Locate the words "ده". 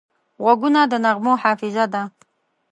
1.93-2.03